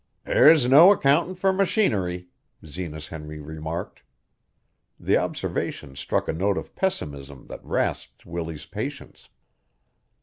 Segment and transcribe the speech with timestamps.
[0.23, 2.25] "There's no accountin' fur machinery,"
[2.65, 4.01] Zenas Henry remarked.
[4.99, 9.29] The observation struck a note of pessimism that rasped Willie's patience.